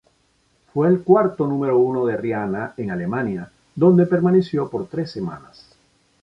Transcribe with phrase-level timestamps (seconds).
[0.73, 5.75] Fue el cuarto número uno de Rihanna en Alemania donde permaneció por tres semanas.